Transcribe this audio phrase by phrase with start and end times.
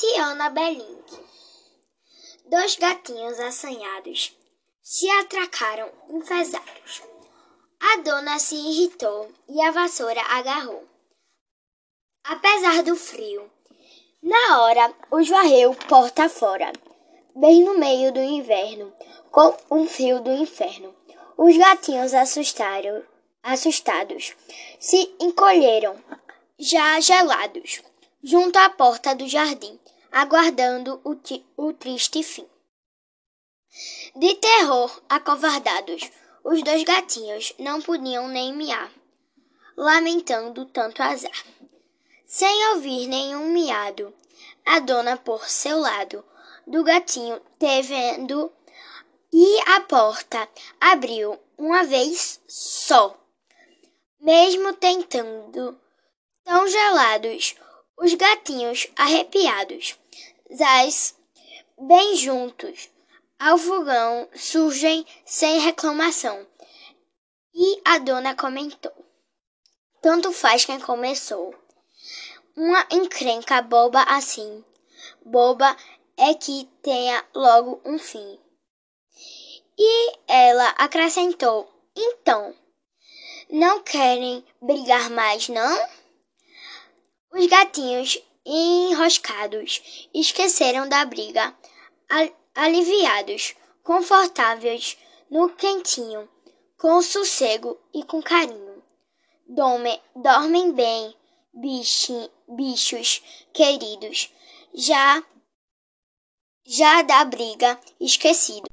[0.00, 1.20] Tatiana Belink.
[2.46, 4.34] Dois gatinhos assanhados
[4.82, 7.02] se atracaram enfesados.
[7.78, 10.84] A dona se irritou e a vassoura agarrou.
[12.24, 13.50] Apesar do frio,
[14.22, 16.72] na hora os varreu porta fora,
[17.36, 18.94] bem no meio do inverno,
[19.30, 20.96] com um frio do inferno.
[21.36, 23.04] Os gatinhos assustaram,
[23.42, 24.34] assustados,
[24.78, 26.02] se encolheram,
[26.58, 27.82] já gelados
[28.22, 29.78] junto à porta do jardim,
[30.12, 31.16] aguardando o,
[31.56, 32.46] o triste fim.
[34.16, 36.10] De terror, acovardados,
[36.42, 38.90] os dois gatinhos não podiam nem miar,
[39.76, 41.44] lamentando tanto azar.
[42.26, 44.12] Sem ouvir nenhum miado,
[44.64, 46.24] a dona por seu lado
[46.66, 48.52] do gatinho tevendo
[49.32, 50.48] e a porta
[50.80, 53.16] abriu uma vez só.
[54.20, 55.80] Mesmo tentando,
[56.44, 57.54] tão gelados,
[57.96, 59.98] os gatinhos arrepiados,
[60.54, 61.14] zás
[61.78, 62.90] bem juntos,
[63.38, 66.46] ao fogão surgem sem reclamação.
[67.54, 68.92] E a dona comentou:
[70.02, 71.54] Tanto faz quem começou.
[72.56, 74.64] Uma encrenca boba assim,
[75.24, 75.76] boba
[76.16, 78.38] é que tenha logo um fim.
[79.78, 82.54] E ela acrescentou: Então,
[83.48, 85.88] não querem brigar mais, não?
[87.32, 91.54] Os gatinhos enroscados esqueceram da briga,
[92.54, 94.98] aliviados, confortáveis
[95.30, 96.28] no quentinho,
[96.76, 98.82] com sossego e com carinho.
[99.48, 101.14] Dorme, dormem bem,
[101.52, 104.32] bichi, bichos queridos,
[104.74, 105.22] já
[106.64, 108.68] já da briga esquecido.